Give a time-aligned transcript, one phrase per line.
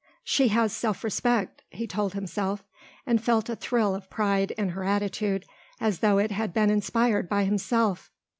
[0.23, 2.63] "She has self respect," he told himself,
[3.05, 5.45] and felt a thrill of pride in her attitude
[5.79, 8.09] as though it had been inspired by himself.